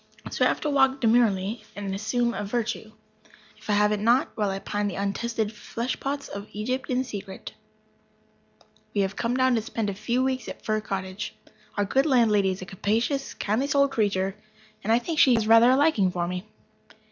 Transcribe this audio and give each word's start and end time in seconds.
So 0.31 0.43
I 0.43 0.47
have 0.47 0.61
to 0.61 0.69
walk 0.71 0.99
demurely 0.99 1.63
and 1.75 1.93
assume 1.93 2.33
a 2.33 2.43
virtue, 2.43 2.91
if 3.59 3.69
I 3.69 3.73
have 3.73 3.91
it 3.91 3.99
not, 3.99 4.29
while 4.33 4.49
I 4.49 4.57
pine 4.57 4.85
after 4.85 4.95
the 4.95 4.99
untested 5.03 5.53
flesh 5.53 5.99
pots 5.99 6.27
of 6.27 6.47
Egypt 6.53 6.89
in 6.89 7.03
secret. 7.03 7.53
We 8.95 9.01
have 9.01 9.15
come 9.15 9.37
down 9.37 9.53
to 9.53 9.61
spend 9.61 9.91
a 9.91 9.93
few 9.93 10.23
weeks 10.23 10.47
at 10.47 10.65
Fir 10.65 10.81
Cottage. 10.81 11.35
Our 11.77 11.85
good 11.85 12.07
landlady 12.07 12.49
is 12.49 12.63
a 12.63 12.65
capacious, 12.65 13.35
kindly 13.35 13.67
souled 13.67 13.91
creature, 13.91 14.35
and 14.83 14.91
I 14.91 14.97
think 14.97 15.19
she 15.19 15.35
has 15.35 15.45
rather 15.45 15.69
a 15.69 15.75
liking 15.75 16.09
for 16.09 16.27
me. 16.27 16.47